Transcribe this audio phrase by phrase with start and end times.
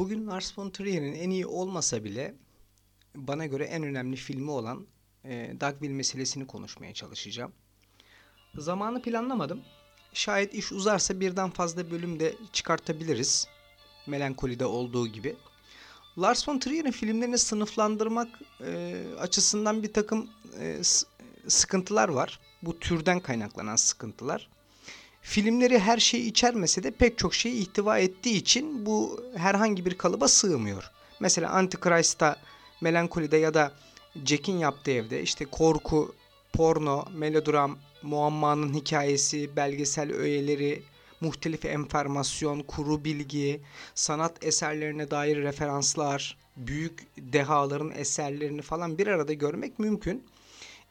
[0.00, 2.34] Bugün Lars von Trier'in en iyi olmasa bile
[3.14, 4.86] bana göre en önemli filmi olan
[5.24, 7.52] e, Dogville meselesini konuşmaya çalışacağım.
[8.54, 9.60] Zamanı planlamadım.
[10.12, 13.46] Şayet iş uzarsa birden fazla bölüm de çıkartabiliriz.
[14.06, 15.36] Melankolide olduğu gibi.
[16.18, 18.28] Lars von Trier'in filmlerini sınıflandırmak
[18.60, 20.80] e, açısından bir takım e,
[21.48, 22.40] sıkıntılar var.
[22.62, 24.48] Bu türden kaynaklanan sıkıntılar.
[25.22, 30.28] Filmleri her şeyi içermese de pek çok şeyi ihtiva ettiği için bu herhangi bir kalıba
[30.28, 30.90] sığmıyor.
[31.20, 32.36] Mesela Antichrist'ta,
[32.80, 33.72] Melankolide ya da
[34.24, 36.14] Jack'in yaptığı evde işte korku,
[36.52, 40.82] porno, melodram, muammanın hikayesi, belgesel öğeleri,
[41.20, 43.60] muhtelif enformasyon, kuru bilgi,
[43.94, 50.24] sanat eserlerine dair referanslar, büyük dehaların eserlerini falan bir arada görmek mümkün.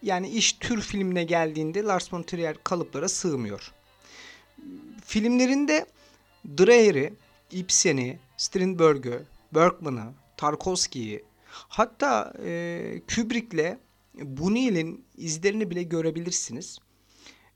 [0.02, 3.72] Yani iş tür filmine geldiğinde Lars von Trier kalıplara sığmıyor.
[5.10, 5.86] Filmlerinde
[6.58, 7.14] Dreyer'i,
[7.52, 13.78] Ibsen'i, Strindberg'ü, Bergman'ı, Tarkovski'yi hatta e, Kubrick'le
[14.16, 16.80] Buñuel'in izlerini bile görebilirsiniz.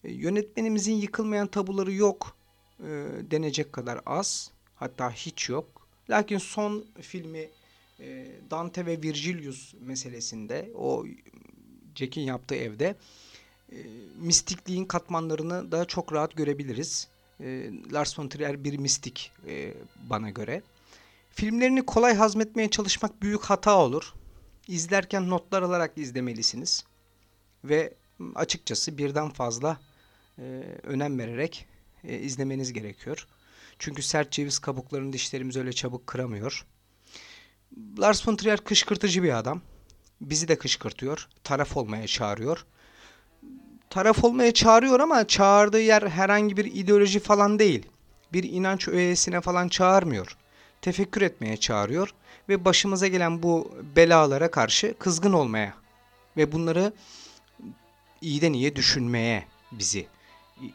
[0.04, 2.38] E, yönetmenimizin yıkılmayan tabuları yok
[2.80, 2.86] e,
[3.32, 4.52] denecek kadar az.
[4.76, 5.88] Hatta hiç yok.
[6.10, 7.50] Lakin son filmi
[8.00, 11.06] e, Dante ve Virgilius meselesinde o
[11.96, 12.96] Jack'in yaptığı evde
[13.72, 13.78] e,
[14.18, 17.14] mistikliğin katmanlarını da çok rahat görebiliriz.
[17.40, 19.74] E, Lars von Trier bir mistik e,
[20.10, 20.62] bana göre.
[21.30, 24.14] Filmlerini kolay hazmetmeye çalışmak büyük hata olur.
[24.68, 26.84] İzlerken notlar alarak izlemelisiniz.
[27.64, 27.94] Ve
[28.36, 29.80] açıkçası birden fazla
[30.40, 30.44] e,
[30.84, 31.66] önem vererek
[32.04, 33.28] e, izlemeniz gerekiyor.
[33.80, 36.66] Çünkü sert ceviz kabuklarını dişlerimiz öyle çabuk kıramıyor.
[38.00, 39.62] Lars von Trier kışkırtıcı bir adam.
[40.22, 41.30] Bizi de kışkırtıyor.
[41.44, 42.66] Taraf olmaya çağırıyor
[43.94, 47.86] taraf olmaya çağırıyor ama çağırdığı yer herhangi bir ideoloji falan değil.
[48.34, 50.38] Bir inanç öğesine falan çağırmıyor.
[50.82, 52.14] Tefekkür etmeye çağırıyor
[52.50, 55.74] ve başımıza gelen bu belalara karşı kızgın olmaya
[56.38, 56.94] ve bunları
[58.22, 60.08] iyiden iyiye düşünmeye bizi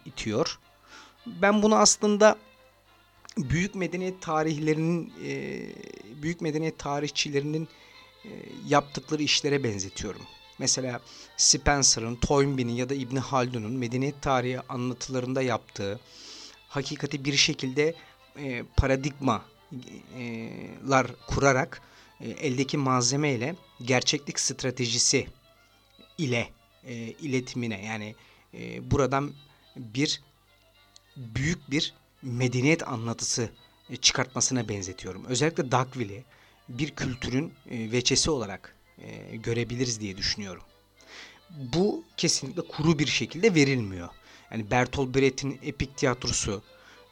[0.05, 0.59] itiyor.
[1.27, 2.37] Ben bunu aslında
[3.37, 5.13] büyük medeniyet tarihlerinin
[6.23, 7.69] büyük medeniyet tarihçilerinin
[8.69, 10.23] yaptıkları işlere benzetiyorum.
[10.59, 11.01] Mesela
[11.37, 16.01] Spencer'ın, Toynbee'nin ya da İbn Haldun'un medeniyet tarihi anlatılarında yaptığı
[16.69, 17.95] hakikati bir şekilde
[18.39, 19.41] e, paradigmalar
[21.11, 21.83] e, kurarak
[22.21, 25.27] e, eldeki malzeme ile gerçeklik stratejisi
[26.19, 26.49] ile
[26.85, 28.15] e, iletimine yani
[28.55, 29.33] e, buradan
[29.77, 30.23] bir
[31.17, 33.51] büyük bir medeniyet anlatısı
[33.91, 35.25] e, çıkartmasına benzetiyorum.
[35.25, 36.25] Özellikle Dagville'i
[36.69, 40.63] bir kültürün e, veçesi olarak e, görebiliriz diye düşünüyorum.
[41.51, 44.09] Bu kesinlikle kuru bir şekilde verilmiyor.
[44.51, 46.63] Yani Bertolt Brecht'in epik tiyatrosu,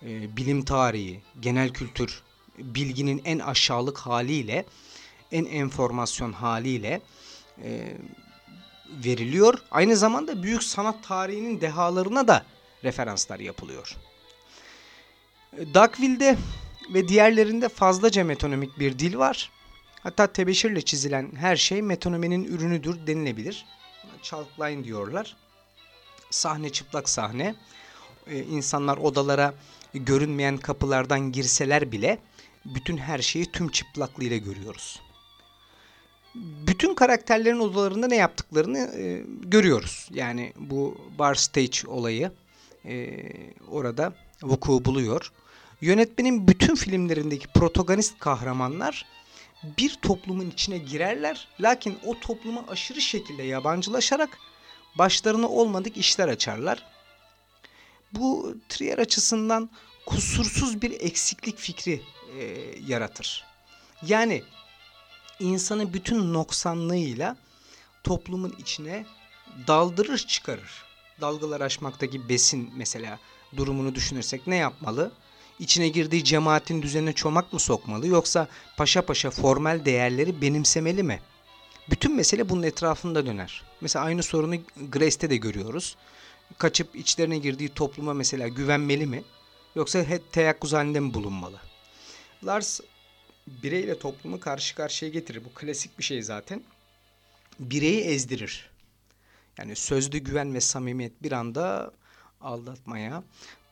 [0.02, 2.22] e, bilim tarihi, genel kültür,
[2.58, 4.64] bilginin en aşağılık haliyle,
[5.32, 7.00] en enformasyon haliyle
[7.62, 7.96] e,
[9.04, 9.58] veriliyor.
[9.70, 12.46] Aynı zamanda büyük sanat tarihinin dehalarına da
[12.84, 13.96] referanslar yapılıyor.
[15.58, 16.38] E, Dagville'de
[16.94, 19.50] ve diğerlerinde fazlaca metonomik bir dil var.
[20.06, 23.66] Hatta tebeşirle çizilen her şey metonomenin ürünüdür denilebilir.
[24.22, 24.46] Chalk
[24.84, 25.36] diyorlar.
[26.30, 27.54] Sahne çıplak sahne.
[28.26, 29.54] Ee, insanlar odalara
[29.94, 32.18] görünmeyen kapılardan girseler bile
[32.64, 35.00] bütün her şeyi tüm çıplaklığıyla görüyoruz.
[36.66, 40.08] Bütün karakterlerin odalarında ne yaptıklarını e, görüyoruz.
[40.12, 42.32] Yani bu bar stage olayı
[42.84, 43.22] e,
[43.68, 44.12] orada
[44.42, 45.32] vuku buluyor.
[45.80, 49.16] Yönetmenin bütün filmlerindeki protagonist kahramanlar
[49.62, 51.48] bir toplumun içine girerler.
[51.60, 54.38] Lakin o topluma aşırı şekilde yabancılaşarak
[54.98, 56.86] başlarına olmadık işler açarlar.
[58.12, 59.70] Bu Trier açısından
[60.06, 62.02] kusursuz bir eksiklik fikri
[62.38, 62.44] e,
[62.86, 63.44] yaratır.
[64.02, 64.42] Yani
[65.40, 67.36] insanı bütün noksanlığıyla
[68.04, 69.06] toplumun içine
[69.66, 70.84] daldırır çıkarır.
[71.20, 73.18] Dalgalar aşmaktaki besin mesela
[73.56, 75.12] durumunu düşünürsek ne yapmalı?
[75.58, 81.20] İçine girdiği cemaatin düzenine çomak mı sokmalı yoksa paşa paşa formal değerleri benimsemeli mi?
[81.90, 83.62] Bütün mesele bunun etrafında döner.
[83.80, 84.56] Mesela aynı sorunu
[84.88, 85.96] Grace'te de görüyoruz.
[86.58, 89.24] Kaçıp içlerine girdiği topluma mesela güvenmeli mi?
[89.74, 91.60] Yoksa hep teyakkuz halinde mi bulunmalı?
[92.44, 92.80] Lars
[93.46, 95.44] bireyle toplumu karşı karşıya getirir.
[95.44, 96.62] Bu klasik bir şey zaten.
[97.60, 98.70] Bireyi ezdirir.
[99.58, 101.92] Yani sözlü güven ve samimiyet bir anda
[102.40, 103.22] aldatmaya,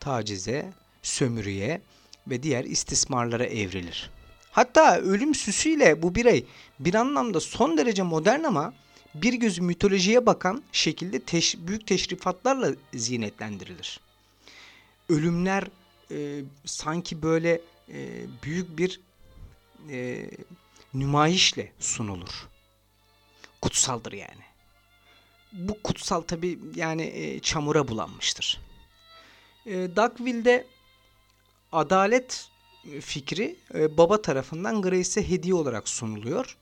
[0.00, 0.72] tacize,
[1.04, 1.80] sömürüye
[2.26, 4.10] ve diğer istismarlara evrilir.
[4.52, 6.46] Hatta ölüm süsüyle bu birey
[6.80, 8.74] bir anlamda son derece modern ama
[9.14, 14.00] bir gözü mitolojiye bakan şekilde teş büyük teşrifatlarla zinetlendirilir.
[15.08, 15.64] Ölümler
[16.10, 19.00] e, sanki böyle e, büyük bir
[19.90, 20.30] e,
[20.94, 22.48] nümayişle sunulur.
[23.62, 24.44] Kutsaldır yani.
[25.52, 28.60] Bu kutsal tabi yani e, çamura bulanmıştır.
[29.66, 30.66] E, Dugville'de
[31.75, 32.49] adalet
[33.00, 36.56] fikri e, baba tarafından Grace'e hediye olarak sunuluyor.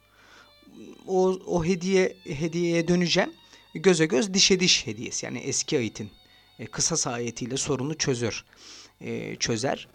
[1.06, 3.32] O, o hediye hediyeye döneceğim.
[3.74, 6.10] Göze göz dişe diş hediyesi yani eski ayetin
[6.58, 8.44] e, kısas ayetiyle sorunu çözür.
[9.00, 9.88] E, çözer.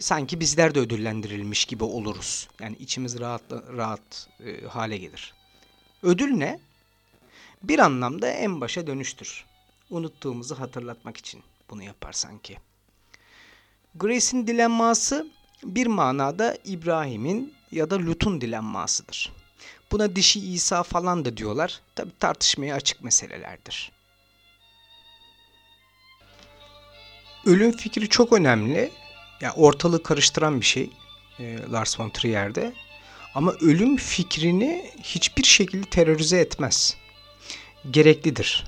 [0.00, 2.48] Sanki bizler de ödüllendirilmiş gibi oluruz.
[2.60, 4.28] Yani içimiz rahat rahat
[4.68, 5.34] hale gelir.
[6.02, 6.60] Ödül ne?
[7.62, 9.44] Bir anlamda en başa dönüştür.
[9.90, 12.58] Unuttuğumuzu hatırlatmak için bunu yapar sanki.
[13.94, 15.26] Grace'in dilenması
[15.64, 19.32] bir manada İbrahim'in ya da Lut'un dilenmasıdır.
[19.92, 21.80] Buna dişi İsa falan da diyorlar.
[21.94, 23.92] Tabi tartışmaya açık meselelerdir.
[27.46, 28.78] Ölüm fikri çok önemli.
[28.78, 28.90] Ya
[29.40, 30.90] yani ortalığı karıştıran bir şey
[31.38, 32.72] e, Lars von Trier'de.
[33.34, 36.96] Ama ölüm fikrini hiçbir şekilde terörize etmez.
[37.90, 38.64] Gereklidir.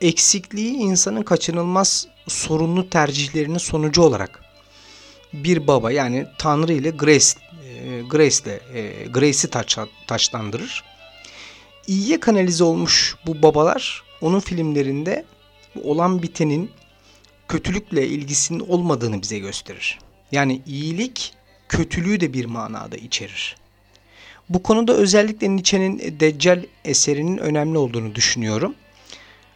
[0.00, 4.44] Eksikliği insanın kaçınılmaz sorunlu tercihlerinin sonucu olarak
[5.32, 7.26] bir baba yani Tanrı ile Grace
[7.68, 10.84] e, Grace ile e, Grace'i taç, taçlandırır.
[11.86, 15.24] İyiye kanalize olmuş bu babalar onun filmlerinde
[15.84, 16.70] olan bitenin
[17.48, 19.98] kötülükle ilgisinin olmadığını bize gösterir.
[20.32, 21.32] Yani iyilik
[21.68, 23.56] kötülüğü de bir manada içerir.
[24.48, 28.74] Bu konuda özellikle Nietzsche'nin Deccal eserinin önemli olduğunu düşünüyorum.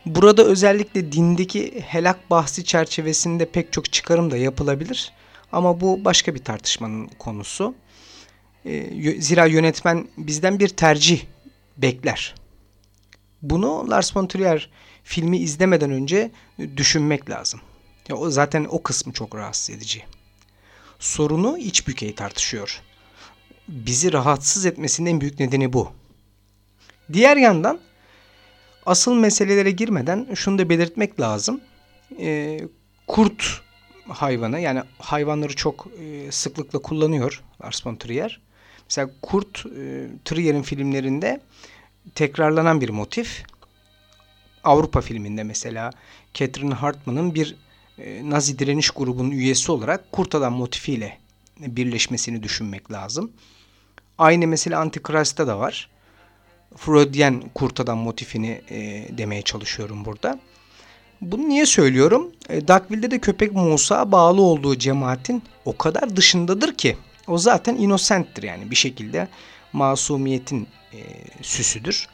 [0.06, 5.12] Burada özellikle dindeki helak bahsi çerçevesinde pek çok çıkarım da yapılabilir.
[5.52, 7.75] Ama bu başka bir tartışmanın konusu.
[8.66, 11.25] Ee, zira yönetmen bizden bir tercih
[11.76, 12.34] bekler.
[13.43, 14.70] Bunu Lars von Trier
[15.04, 16.31] filmi izlemeden önce
[16.76, 17.60] düşünmek lazım.
[18.08, 20.02] Ya o zaten o kısmı çok rahatsız edici.
[20.99, 22.81] Sorunu iç bükey tartışıyor.
[23.69, 25.90] Bizi rahatsız etmesinin en büyük nedeni bu.
[27.12, 27.81] Diğer yandan
[28.87, 31.61] asıl meselelere girmeden şunu da belirtmek lazım.
[32.19, 32.61] Ee,
[33.06, 33.62] kurt
[34.08, 38.40] hayvanı yani hayvanları çok e, sıklıkla kullanıyor Lars von Trier.
[38.84, 41.40] Mesela kurt e, Trier'in filmlerinde
[42.14, 43.44] tekrarlanan bir motif.
[44.64, 45.90] Avrupa filminde mesela
[46.35, 47.56] Catherine Hartman'ın bir
[47.99, 51.19] e, Nazi direniş grubunun üyesi olarak kurt adam motifiyle
[51.58, 53.32] birleşmesini düşünmek lazım.
[54.19, 55.90] Aynı mesela Antichrist'ta da var.
[56.77, 60.39] Freudian kurt adam motifini e, demeye çalışıyorum burada.
[61.21, 62.31] Bunu niye söylüyorum?
[62.49, 66.97] E, Darkville'de de köpek Musa bağlı olduğu cemaatin o kadar dışındadır ki
[67.29, 69.29] o zaten innocent'tir yani bir şekilde
[69.73, 70.99] masumiyetin e,
[71.43, 72.09] süsüdür.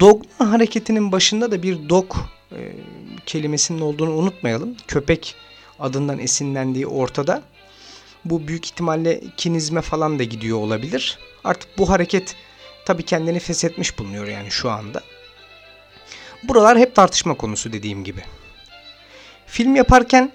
[0.00, 2.14] Dogma hareketinin başında da bir dog
[2.52, 2.72] e,
[3.26, 4.76] kelimesinin olduğunu unutmayalım.
[4.88, 5.34] Köpek
[5.78, 7.42] adından esinlendiği ortada.
[8.24, 11.18] Bu büyük ihtimalle kinizme falan da gidiyor olabilir.
[11.44, 12.36] Artık bu hareket
[12.84, 15.02] tabii kendini feshetmiş bulunuyor yani şu anda.
[16.42, 18.22] Buralar hep tartışma konusu dediğim gibi.
[19.46, 20.32] Film yaparken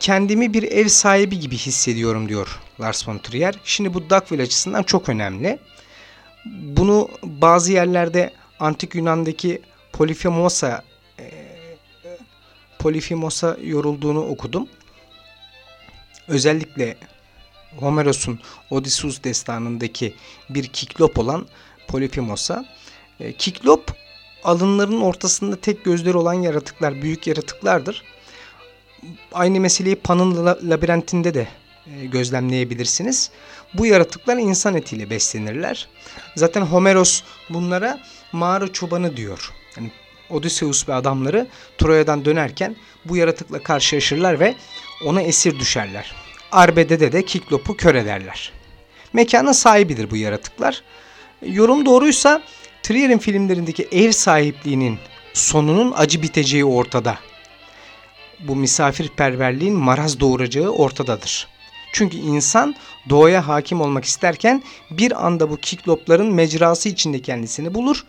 [0.00, 3.54] kendimi bir ev sahibi gibi hissediyorum diyor Lars von Trier.
[3.64, 5.58] Şimdi bu Duckville açısından çok önemli.
[6.44, 10.82] Bunu bazı yerlerde Antik Yunan'daki Polifemosa
[11.18, 11.24] e,
[12.78, 14.68] Polifemosa yorulduğunu okudum.
[16.28, 16.96] Özellikle
[17.76, 18.40] Homeros'un
[18.70, 20.14] Odysseus destanındaki
[20.50, 21.46] bir kiklop olan
[21.88, 22.64] Polifemosa.
[23.20, 23.92] E, kiklop
[24.44, 28.02] alınların ortasında tek gözleri olan yaratıklar, büyük yaratıklardır.
[29.32, 31.48] Aynı meseleyi Pan'ın labirentinde de
[31.86, 33.30] e, gözlemleyebilirsiniz.
[33.74, 35.88] Bu yaratıklar insan etiyle beslenirler.
[36.36, 38.00] Zaten Homeros bunlara
[38.32, 39.52] mağara çobanı diyor.
[39.76, 39.92] Yani
[40.30, 41.46] Odysseus ve adamları
[41.78, 44.54] Troya'dan dönerken bu yaratıkla karşılaşırlar ve
[45.04, 46.14] ona esir düşerler.
[46.52, 48.52] Arbede'de de Kiklop'u kör ederler.
[49.12, 50.82] Mekanın sahibidir bu yaratıklar.
[51.42, 52.42] Yorum doğruysa
[52.82, 54.98] Trier'in filmlerindeki ev sahipliğinin
[55.34, 57.18] sonunun acı biteceği ortada.
[58.40, 61.48] Bu misafirperverliğin maraz doğuracağı ortadadır.
[61.92, 62.74] Çünkü insan
[63.08, 68.04] doğaya hakim olmak isterken bir anda bu kiklopların mecrası içinde kendisini bulur.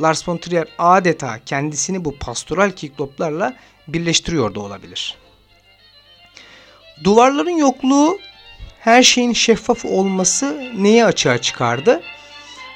[0.00, 3.56] Lars von Trier adeta kendisini bu pastoral kikloplarla
[3.88, 5.16] birleştiriyor da olabilir.
[7.04, 8.18] Duvarların yokluğu
[8.80, 12.02] her şeyin şeffaf olması neyi açığa çıkardı?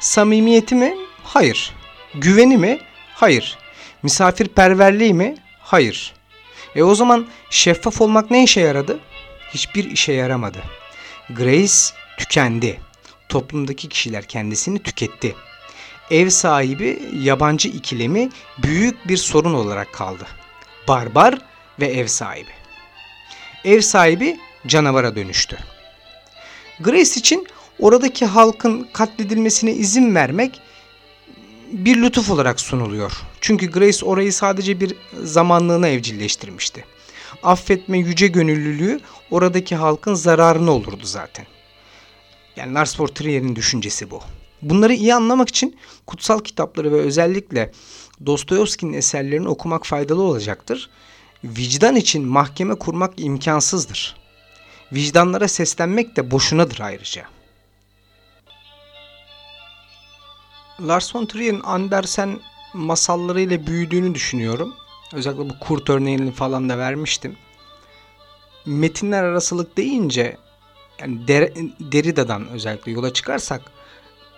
[0.03, 0.97] Samimiyeti mi?
[1.25, 1.73] Hayır.
[2.15, 2.79] Güveni mi?
[3.15, 3.59] Hayır.
[4.03, 5.35] Misafirperverliği mi?
[5.61, 6.15] Hayır.
[6.75, 9.01] E o zaman şeffaf olmak ne işe yaradı?
[9.55, 10.59] Hiçbir işe yaramadı.
[11.31, 11.75] Grace
[12.19, 12.81] tükendi.
[13.29, 15.35] Toplumdaki kişiler kendisini tüketti.
[16.11, 20.27] Ev sahibi yabancı ikilemi büyük bir sorun olarak kaldı.
[20.89, 21.39] Barbar
[21.81, 22.53] ve ev sahibi.
[23.65, 25.59] Ev sahibi canavara dönüştü.
[26.81, 27.47] Grace için
[27.83, 30.61] oradaki halkın katledilmesine izin vermek
[31.73, 33.13] bir lütuf olarak sunuluyor.
[33.41, 36.85] Çünkü Grace orayı sadece bir zamanlığına evcilleştirmişti.
[37.43, 41.47] Affetme yüce gönüllülüğü oradaki halkın zararına olurdu zaten.
[42.57, 44.21] Yani Lars von Trier'in düşüncesi bu.
[44.63, 47.73] Bunları iyi anlamak için kutsal kitapları ve özellikle
[48.27, 50.91] Dostoyevski'nin eserlerini okumak faydalı olacaktır.
[51.45, 54.17] Vicdan için mahkeme kurmak imkansızdır.
[54.93, 57.25] Vicdanlara seslenmek de boşunadır ayrıca.
[60.81, 62.41] Lars von Trier'in Andersen
[62.75, 64.75] masallarıyla büyüdüğünü düşünüyorum.
[65.13, 67.37] Özellikle bu kurt örneğini falan da vermiştim.
[68.67, 70.37] Metinler arasılık deyince
[71.01, 73.63] yani Der Derrida'dan özellikle yola çıkarsak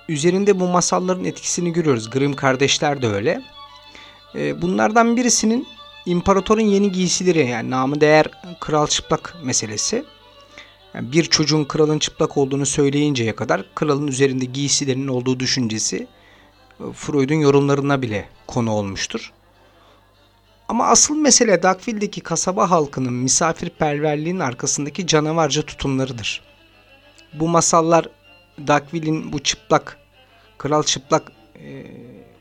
[0.08, 2.10] üzerinde bu masalların etkisini görüyoruz.
[2.10, 3.42] Grimm kardeşler de öyle.
[4.34, 5.66] Ee, bunlardan birisinin
[6.06, 8.26] imparatorun yeni giysileri yani namı değer
[8.60, 10.04] kral çıplak meselesi.
[10.94, 16.06] Yani bir çocuğun kralın çıplak olduğunu söyleyinceye kadar kralın üzerinde giysilerinin olduğu düşüncesi e,
[16.94, 19.32] Freud'un yorumlarına bile konu olmuştur.
[20.68, 26.42] Ama asıl mesele Dagville'deki kasaba halkının misafirperverliğin arkasındaki canavarca tutumlarıdır.
[27.32, 28.08] Bu masallar
[28.66, 29.98] Dagville'in bu çıplak,
[30.58, 31.86] kral çıplak e,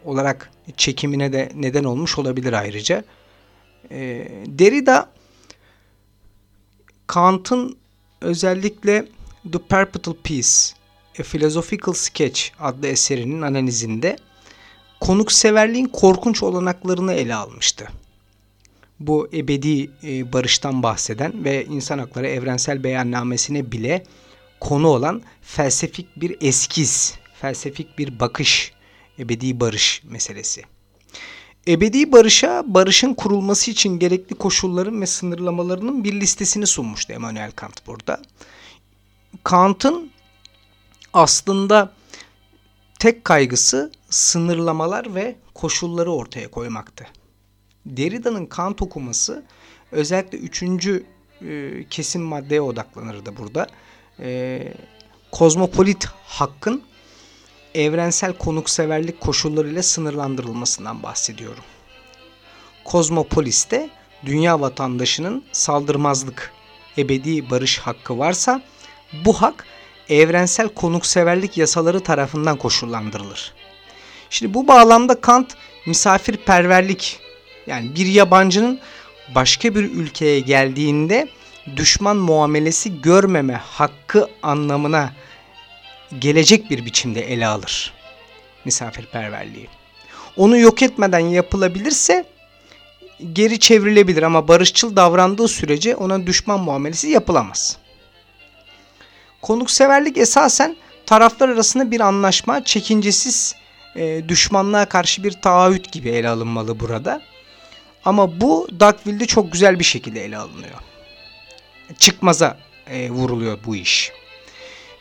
[0.06, 3.04] olarak çekimine de neden olmuş olabilir ayrıca.
[3.92, 5.10] E, Derrida
[7.08, 7.78] Kant'ın
[8.22, 9.06] özellikle
[9.52, 10.76] The Perpetual Peace,
[11.20, 14.18] A Philosophical Sketch adlı eserinin analizinde
[15.00, 17.88] konukseverliğin korkunç olanaklarını ele almıştı.
[19.00, 24.04] Bu ebedi e, barıştan bahseden ve insan hakları evrensel beyannamesine bile
[24.60, 28.72] konu olan felsefik bir eskiz, felsefik bir bakış,
[29.20, 30.62] ebedi barış meselesi.
[31.68, 38.22] Ebedi barışa, barışın kurulması için gerekli koşulların ve sınırlamalarının bir listesini sunmuştu Immanuel Kant burada.
[39.44, 40.12] Kant'ın
[41.14, 41.94] aslında
[43.00, 47.08] tek kaygısı sınırlamalar ve koşulları ortaya koymaktı.
[47.86, 49.44] Derrida'nın Kant okuması
[49.92, 51.06] özellikle üçüncü
[51.42, 53.68] e, kesim maddeye odaklanırdı burada.
[54.20, 54.74] E,
[55.32, 56.84] kozmopolit hakkın
[57.76, 61.64] evrensel konukseverlik koşullarıyla sınırlandırılmasından bahsediyorum.
[62.86, 63.90] Kozmopolis'te
[64.26, 66.52] dünya vatandaşının saldırmazlık,
[66.98, 68.62] ebedi barış hakkı varsa
[69.26, 69.66] bu hak
[70.10, 73.54] evrensel konukseverlik yasaları tarafından koşullandırılır.
[74.30, 75.56] Şimdi bu bağlamda Kant
[75.86, 77.20] misafirperverlik
[77.68, 78.80] yani bir yabancının
[79.36, 81.28] başka bir ülkeye geldiğinde
[81.76, 85.14] düşman muamelesi görmeme hakkı anlamına
[86.20, 87.94] gelecek bir biçimde ele alır
[88.66, 89.68] misafirperverliği.
[90.38, 92.26] Onu yok etmeden yapılabilirse
[93.34, 97.78] geri çevrilebilir ama barışçıl davrandığı sürece ona düşman muamelesi yapılamaz.
[99.44, 103.56] Konukseverlik esasen taraflar arasında bir anlaşma, çekincesiz
[103.96, 107.22] e, düşmanlığa karşı bir taahhüt gibi ele alınmalı burada.
[108.06, 110.80] Ama bu Dagville'de çok güzel bir şekilde ele alınıyor.
[111.98, 112.58] Çıkmaza
[112.88, 114.12] e, vuruluyor bu iş.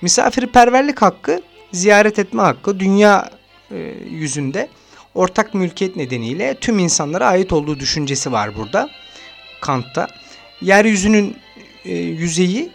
[0.00, 3.30] Misafirperverlik hakkı, ziyaret etme hakkı dünya
[3.70, 3.76] e,
[4.10, 4.68] yüzünde
[5.14, 8.90] ortak mülkiyet nedeniyle tüm insanlara ait olduğu düşüncesi var burada.
[9.60, 10.08] Kant'ta.
[10.60, 11.36] Yeryüzünün
[11.84, 12.70] e, yüzeyi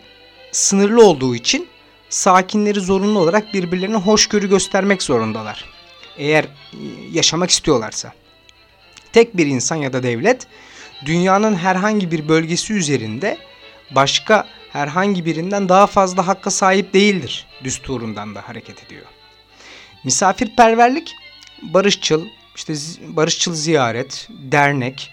[0.57, 1.67] sınırlı olduğu için
[2.09, 5.65] sakinleri zorunlu olarak birbirlerine hoşgörü göstermek zorundalar.
[6.17, 6.47] Eğer e,
[7.11, 8.13] yaşamak istiyorlarsa.
[9.13, 10.47] Tek bir insan ya da devlet
[11.05, 13.37] dünyanın herhangi bir bölgesi üzerinde
[13.91, 19.05] başka herhangi birinden daha fazla hakka sahip değildir düsturundan da hareket ediyor.
[20.03, 21.15] Misafirperverlik
[21.61, 22.73] barışçıl, işte
[23.07, 25.11] barışçıl ziyaret, dernek,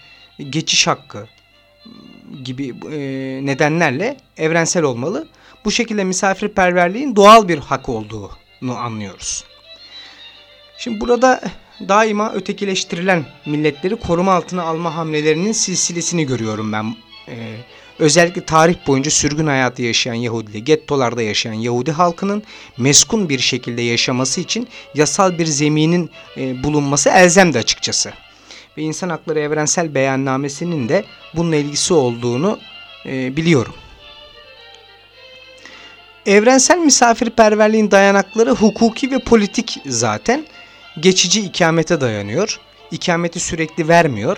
[0.49, 1.27] geçiş hakkı
[2.43, 2.97] gibi e,
[3.45, 5.27] nedenlerle evrensel olmalı.
[5.65, 9.43] Bu şekilde misafirperverliğin doğal bir hak olduğunu anlıyoruz.
[10.77, 11.41] Şimdi burada
[11.79, 16.95] daima ötekileştirilen milletleri koruma altına alma hamlelerinin silsilesini görüyorum ben.
[17.27, 17.57] Ee,
[17.99, 22.43] özellikle tarih boyunca sürgün hayatı yaşayan Yahudi, gettolarda yaşayan Yahudi halkının
[22.77, 28.13] meskun bir şekilde yaşaması için yasal bir zeminin e, bulunması elzemdi açıkçası.
[28.77, 31.05] Ve İnsan Hakları Evrensel Beyannamesi'nin de
[31.35, 32.59] bununla ilgisi olduğunu
[33.05, 33.73] e, biliyorum.
[36.25, 40.45] Evrensel misafirperverliğin dayanakları hukuki ve politik zaten
[40.99, 42.59] geçici ikamete dayanıyor.
[42.91, 44.37] İkameti sürekli vermiyor.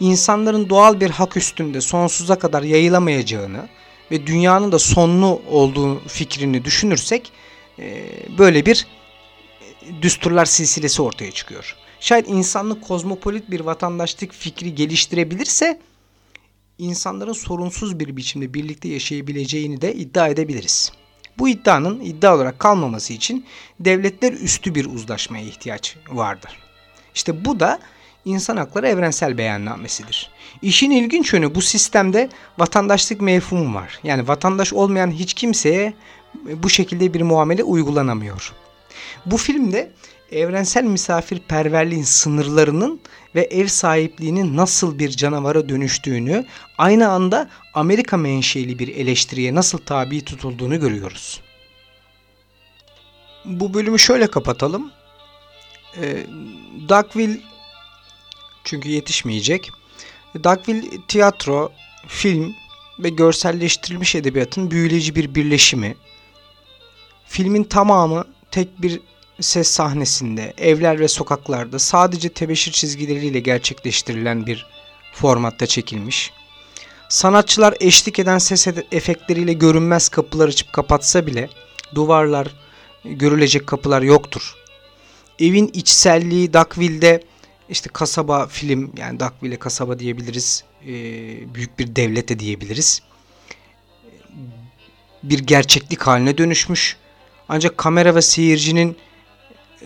[0.00, 3.68] İnsanların doğal bir hak üstünde sonsuza kadar yayılamayacağını
[4.10, 7.32] ve dünyanın da sonlu olduğu fikrini düşünürsek
[7.78, 8.04] e,
[8.38, 8.86] böyle bir
[9.60, 11.76] e, düsturlar silsilesi ortaya çıkıyor.
[12.00, 15.80] Şayet insanlık kozmopolit bir vatandaşlık fikri geliştirebilirse
[16.78, 20.92] insanların sorunsuz bir biçimde birlikte yaşayabileceğini de iddia edebiliriz.
[21.38, 23.46] Bu iddianın iddia olarak kalmaması için
[23.80, 26.58] devletler üstü bir uzlaşmaya ihtiyaç vardır.
[27.14, 27.78] İşte bu da
[28.24, 30.30] insan hakları evrensel beyannamesidir.
[30.62, 32.28] İşin ilginç yönü bu sistemde
[32.58, 34.00] vatandaşlık mefhumu var.
[34.04, 35.94] Yani vatandaş olmayan hiç kimseye
[36.34, 38.52] bu şekilde bir muamele uygulanamıyor.
[39.26, 39.92] Bu filmde
[40.32, 43.00] evrensel misafirperverliğin sınırlarının
[43.34, 46.46] ve ev sahipliğinin nasıl bir canavara dönüştüğünü,
[46.78, 51.40] aynı anda Amerika menşeli bir eleştiriye nasıl tabi tutulduğunu görüyoruz.
[53.44, 54.90] Bu bölümü şöyle kapatalım.
[56.00, 56.26] E,
[56.88, 57.40] Dugville
[58.64, 59.70] çünkü yetişmeyecek.
[60.34, 61.72] Dugville tiyatro,
[62.08, 62.54] film
[62.98, 65.96] ve görselleştirilmiş edebiyatın büyüleyici bir birleşimi.
[67.26, 69.00] Filmin tamamı tek bir
[69.40, 74.66] ses sahnesinde, evler ve sokaklarda sadece tebeşir çizgileriyle gerçekleştirilen bir
[75.12, 76.32] formatta çekilmiş.
[77.08, 81.48] Sanatçılar eşlik eden ses efektleriyle görünmez kapılar açıp kapatsa bile
[81.94, 82.48] duvarlar,
[83.04, 84.54] görülecek kapılar yoktur.
[85.38, 87.22] Evin içselliği Duckville'de
[87.68, 90.64] işte kasaba film yani Duckville kasaba diyebiliriz.
[90.82, 90.92] E,
[91.54, 93.02] büyük bir devlete diyebiliriz.
[95.22, 96.96] Bir gerçeklik haline dönüşmüş.
[97.48, 98.96] Ancak kamera ve seyircinin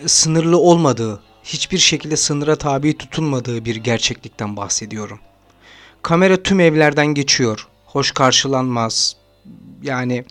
[0.05, 5.19] sınırlı olmadığı, hiçbir şekilde sınıra tabi tutulmadığı bir gerçeklikten bahsediyorum.
[6.01, 7.67] Kamera tüm evlerden geçiyor.
[7.85, 9.15] Hoş karşılanmaz.
[9.81, 10.25] Yani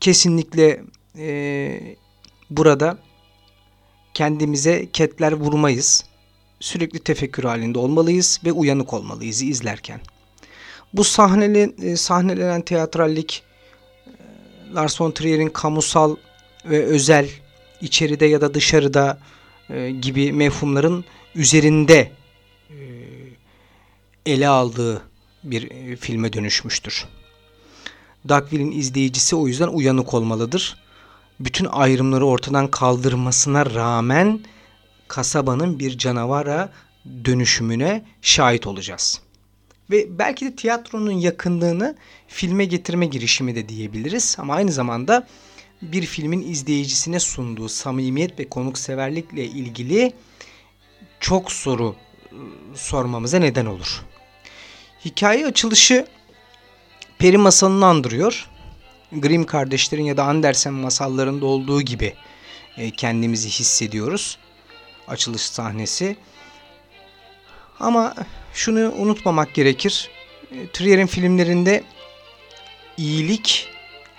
[0.00, 0.84] kesinlikle
[1.18, 1.96] e,
[2.50, 2.98] burada
[4.14, 6.04] kendimize ketler vurmayız.
[6.60, 10.00] Sürekli tefekkür halinde olmalıyız ve uyanık olmalıyız izlerken.
[10.92, 13.42] Bu sahneli, e, sahnelenen teatrallik
[14.06, 16.16] e, Lars von Trier'in kamusal
[16.64, 17.28] ve özel
[17.84, 19.18] içeride ya da dışarıda
[19.70, 22.12] e, gibi mefhumların üzerinde
[22.70, 22.76] e,
[24.26, 25.02] ele aldığı
[25.44, 27.06] bir e, filme dönüşmüştür.
[28.28, 30.76] Dugville'in izleyicisi o yüzden uyanık olmalıdır.
[31.40, 34.40] Bütün ayrımları ortadan kaldırmasına rağmen
[35.08, 36.72] kasabanın bir canavara
[37.24, 39.20] dönüşümüne şahit olacağız.
[39.90, 41.96] Ve belki de tiyatronun yakınlığını
[42.28, 44.36] filme getirme girişimi de diyebiliriz.
[44.38, 45.26] Ama aynı zamanda
[45.92, 50.12] bir filmin izleyicisine sunduğu samimiyet ve konukseverlikle ilgili
[51.20, 51.96] çok soru
[52.32, 54.04] ıı, sormamıza neden olur.
[55.04, 56.06] Hikaye açılışı
[57.18, 58.48] peri masalını andırıyor.
[59.12, 62.14] Grimm kardeşlerin ya da Andersen masallarında olduğu gibi
[62.76, 64.38] e, kendimizi hissediyoruz.
[65.08, 66.16] Açılış sahnesi.
[67.80, 68.14] Ama
[68.54, 70.10] şunu unutmamak gerekir.
[70.50, 71.84] E, Trier'in filmlerinde
[72.96, 73.73] iyilik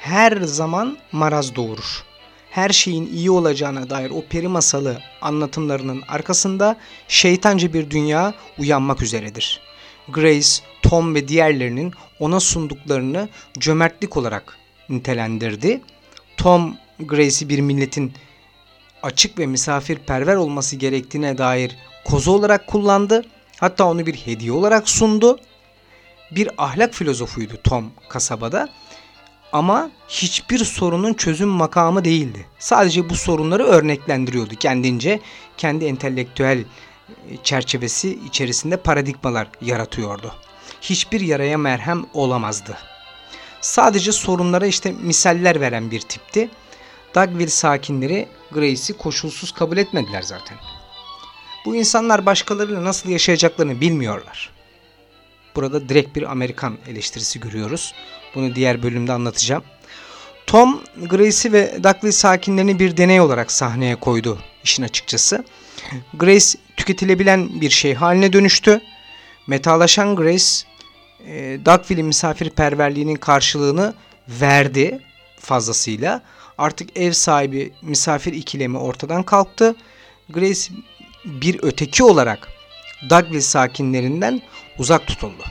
[0.05, 2.03] her zaman maraz doğurur.
[2.51, 9.61] Her şeyin iyi olacağına dair o peri masalı anlatımlarının arkasında şeytanca bir dünya uyanmak üzeredir.
[10.07, 10.49] Grace,
[10.81, 14.57] Tom ve diğerlerinin ona sunduklarını cömertlik olarak
[14.89, 15.81] nitelendirdi.
[16.37, 18.13] Tom, Grace'i bir milletin
[19.03, 23.25] açık ve misafirperver olması gerektiğine dair kozu olarak kullandı.
[23.59, 25.39] Hatta onu bir hediye olarak sundu.
[26.31, 28.69] Bir ahlak filozofuydu Tom kasabada
[29.55, 32.45] ama hiçbir sorunun çözüm makamı değildi.
[32.59, 35.19] Sadece bu sorunları örneklendiriyordu kendince.
[35.57, 36.63] Kendi entelektüel e,
[37.43, 40.33] çerçevesi içerisinde paradigmalar yaratıyordu.
[40.81, 42.77] Hiçbir yaraya merhem olamazdı.
[43.61, 46.49] Sadece sorunlara işte misaller veren bir tipti.
[47.15, 50.57] Dugville sakinleri Grace'i koşulsuz kabul etmediler zaten.
[51.65, 54.54] Bu insanlar başkalarıyla nasıl yaşayacaklarını bilmiyorlar.
[55.55, 57.93] Burada direkt bir Amerikan eleştirisi görüyoruz.
[58.35, 59.63] Bunu diğer bölümde anlatacağım.
[60.47, 65.43] Tom, Grace'i ve Duckley sakinlerini bir deney olarak sahneye koydu işin açıkçası.
[66.13, 66.45] Grace
[66.77, 68.81] tüketilebilen bir şey haline dönüştü.
[69.47, 70.45] Metalaşan Grace,
[71.27, 73.93] e, Duckville'in misafirperverliğinin karşılığını
[74.27, 74.99] verdi
[75.39, 76.21] fazlasıyla.
[76.57, 79.75] Artık ev sahibi misafir ikilemi ortadan kalktı.
[80.29, 80.61] Grace
[81.25, 82.47] bir öteki olarak
[83.09, 84.41] Dugville sakinlerinden
[84.79, 85.43] uzak tutuldu.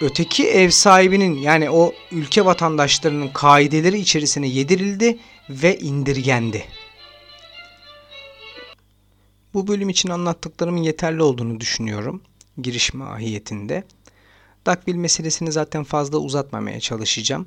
[0.00, 5.18] Öteki ev sahibinin yani o ülke vatandaşlarının kaideleri içerisine yedirildi
[5.50, 6.64] ve indirgendi.
[9.54, 12.22] Bu bölüm için anlattıklarımın yeterli olduğunu düşünüyorum
[12.62, 13.84] giriş mahiyetinde.
[14.66, 17.46] Dakvil meselesini zaten fazla uzatmamaya çalışacağım.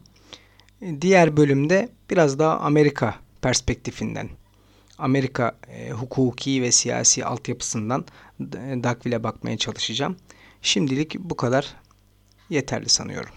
[1.01, 4.29] Diğer bölümde biraz daha Amerika perspektifinden,
[4.97, 8.05] Amerika e, hukuki ve siyasi altyapısından
[8.83, 10.17] Dakvil'e bakmaya çalışacağım.
[10.62, 11.75] Şimdilik bu kadar
[12.49, 13.33] yeterli sanıyorum.